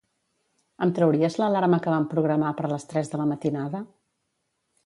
[0.85, 3.83] Em trauries l'alarma que vam programar per les tres de la matinada?